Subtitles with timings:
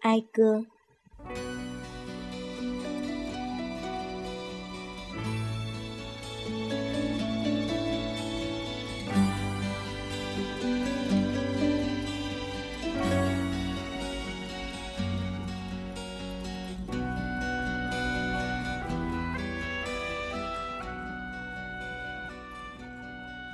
[0.00, 0.64] 哀歌。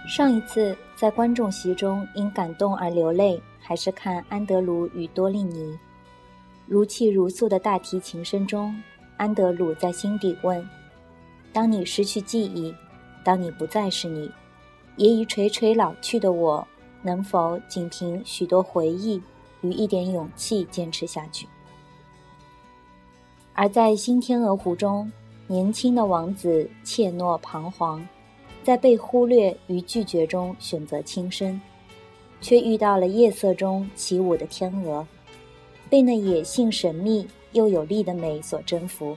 [0.08, 5.76] 上一次在观众席中因感动而流泪，还是看安德鲁与多利尼。
[6.66, 8.74] 如泣如诉的大提琴声中，
[9.16, 10.68] 安德鲁在心底问
[11.52, 12.74] ：“当你失去记忆，
[13.24, 14.30] 当你不再是你，
[14.96, 16.66] 也已垂垂老去的我，
[17.02, 19.22] 能否仅凭许多回忆
[19.60, 21.46] 与一点勇气坚持下去？”
[23.54, 25.10] 而在新天鹅湖中，
[25.46, 28.06] 年轻的王子怯懦彷徨。
[28.64, 31.60] 在被忽略与拒绝中选择轻生，
[32.40, 35.06] 却遇到了夜色中起舞的天鹅，
[35.88, 39.16] 被那野性神秘又有力的美所征服，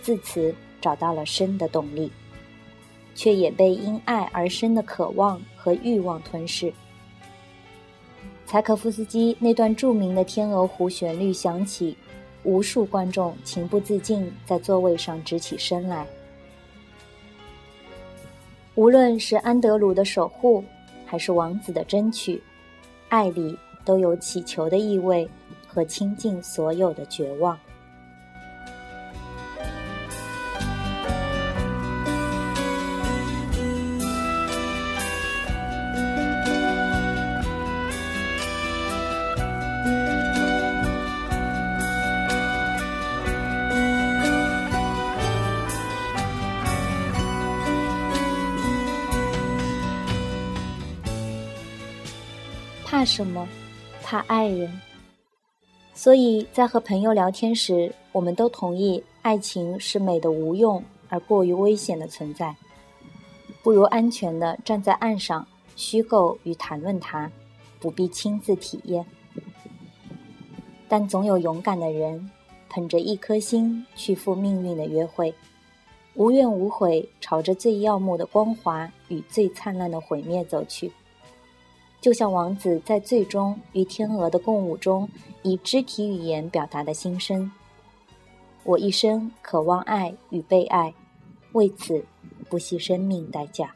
[0.00, 2.10] 自此找到了生的动力，
[3.14, 6.72] 却也被因爱而生的渴望和欲望吞噬。
[8.46, 11.94] 柴可夫斯基那段著名的《天鹅湖》旋律响起，
[12.44, 16.06] 无数观众情不自禁在座位上直起身来。
[18.74, 20.64] 无论是安德鲁的守护，
[21.04, 22.40] 还是王子的争取，
[23.10, 23.54] 爱里
[23.84, 25.28] 都有乞求的意味
[25.68, 27.56] 和倾尽所有的绝望。
[52.84, 53.46] 怕什么？
[54.02, 54.87] 怕爱人。
[55.98, 62.54] 所以在和朋友聊天时，我们都同意，爱情是美的无用而过于危险的存在，
[63.64, 65.44] 不如安全的站在岸上，
[65.74, 67.28] 虚构与谈论它，
[67.80, 69.04] 不必亲自体验。
[70.86, 72.30] 但总有勇敢的人，
[72.70, 75.34] 捧着一颗心去赴命运的约会，
[76.14, 80.92] 无怨无悔，朝着最耀目的光华与最灿烂的毁灭走去。
[82.08, 85.06] 就像王子在最终与天鹅的共舞中，
[85.42, 87.52] 以肢体语言表达的心声
[88.64, 90.94] ：“我一生渴望爱与被爱，
[91.52, 92.02] 为此
[92.48, 93.74] 不惜生命代价。”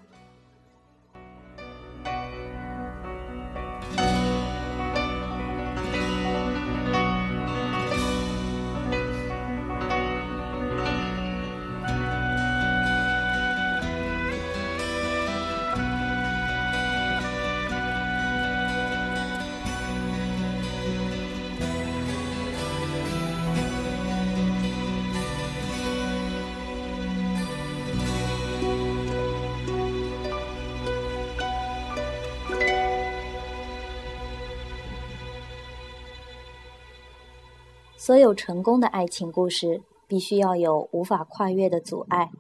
[38.05, 42.33] 所有成功的爱情故事必须要有无法跨越的阻碍，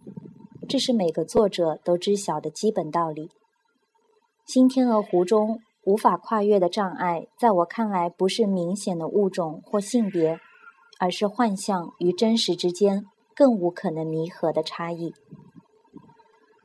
[0.68, 3.30] 这是每个作者都知晓的基本道理。
[4.44, 10.40] 新天鹅湖中无法跨越的障碍，在我看来不是明显的物种或性别，
[10.98, 15.14] 而是幻象与真实之间更无可能弥合的差异。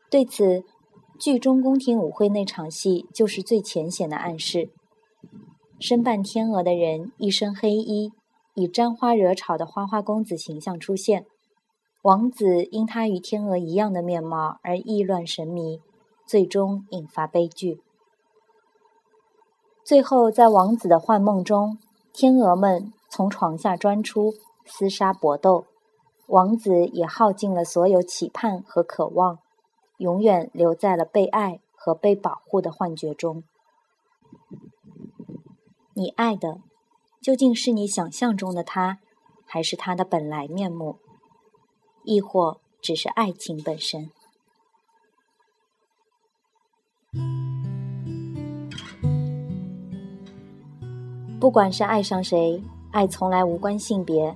[0.10, 0.64] 对此，
[1.20, 4.72] 剧中宫廷舞会那场戏就是最浅显的暗示。
[5.80, 8.12] 身扮天鹅的人一身黑衣。
[8.58, 11.28] 以沾花惹草的花花公子形象出现，
[12.02, 15.80] 王子因他与天鹅一样的面貌而意乱神迷，
[16.26, 17.84] 最终引发悲剧。
[19.84, 21.78] 最后，在王子的幻梦中，
[22.12, 24.34] 天鹅们从床下钻出，
[24.66, 25.68] 厮杀搏斗，
[26.26, 29.38] 王子也耗尽了所有期盼和渴望，
[29.98, 33.44] 永远留在了被爱和被保护的幻觉中。
[35.94, 36.58] 你爱的。
[37.28, 39.00] 究竟是你想象中的他，
[39.46, 40.96] 还是他的本来面目？
[42.06, 44.10] 亦或只是爱情本身？
[51.38, 54.34] 不管是爱上谁，爱从来无关性别。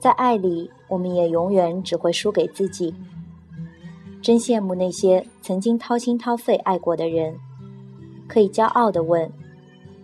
[0.00, 2.92] 在爱里，我们也永远只会输给自己。
[4.20, 7.38] 真羡慕那些曾经掏心掏肺爱过的人，
[8.26, 9.32] 可以骄傲的问：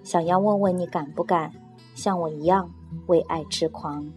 [0.05, 1.53] 想要问问你敢不敢？
[1.99, 2.73] 像我一样
[3.09, 4.09] 为爱痴狂。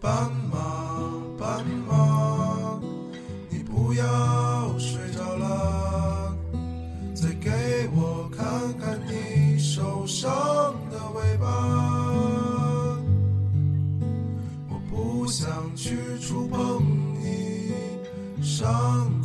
[0.00, 0.96] 斑马
[1.38, 2.80] 斑马
[3.50, 6.34] 你不要睡着了。
[7.14, 7.50] 再给
[7.94, 8.48] 我看
[8.78, 10.30] 看你受伤
[10.90, 12.98] 的尾巴。
[14.70, 16.82] 我不想去触碰
[17.20, 17.74] 你
[18.40, 19.19] 伤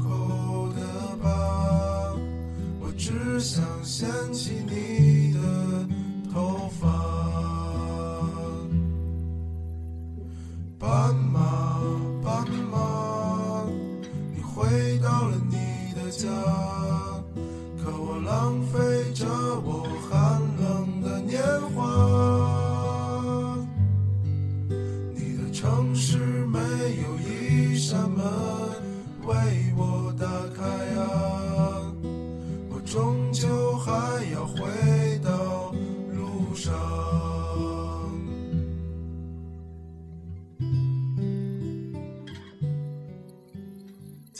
[11.15, 11.79] 斑马，
[12.23, 13.63] 斑马，
[14.35, 16.27] 你回到了你的家，
[17.81, 19.04] 可我浪费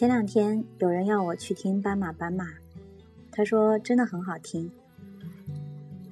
[0.05, 2.45] 前两天有人要我去听《斑马斑马》，
[3.31, 4.69] 他说真的很好听。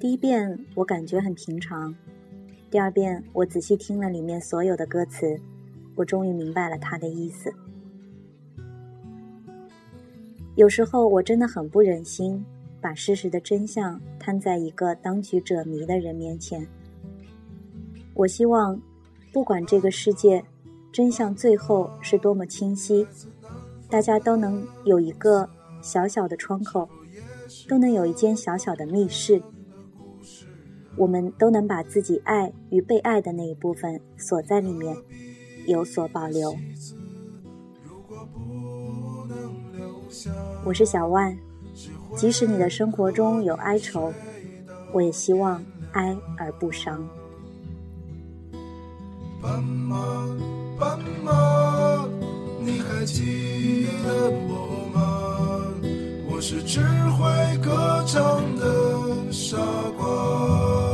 [0.00, 1.94] 第一遍我感觉很平常，
[2.72, 5.40] 第二遍我仔细听了里面所有的歌词，
[5.94, 7.54] 我终于明白了他的意思。
[10.56, 12.44] 有时候我真的很不忍心
[12.80, 16.66] 把事实的真相摊在一个当局者迷的人面前。
[18.14, 18.82] 我希望，
[19.32, 20.44] 不管这个世界
[20.90, 23.06] 真相最后是多么清晰。
[23.88, 25.48] 大家都能有一个
[25.82, 26.88] 小小的窗口，
[27.68, 29.40] 都能有一间小小的密室，
[30.96, 34.96] 我们都能把自己爱与被爱的那一部分锁在里面，
[35.66, 36.56] 有所保留。
[40.64, 41.36] 我是小万，
[42.16, 44.12] 即使你的生活中有哀愁，
[44.92, 47.06] 我也希望哀而不伤。
[49.42, 50.26] 斑马，
[50.78, 51.83] 斑马，
[52.64, 55.00] 你还记得我吗？
[56.26, 59.58] 我是只会歌唱的傻
[59.98, 60.93] 瓜。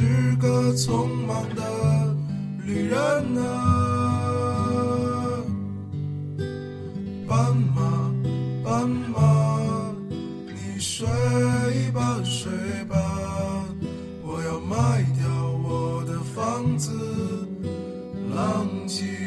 [0.00, 0.04] 是
[0.36, 2.16] 个匆忙的
[2.64, 2.98] 旅人
[3.36, 3.44] 啊
[7.26, 8.14] 斑马
[8.62, 9.92] 斑马
[10.54, 11.04] 你睡
[11.92, 12.48] 吧睡
[12.88, 12.96] 吧
[14.22, 15.26] 我要卖掉
[15.64, 16.92] 我的房子
[18.32, 19.17] 浪迹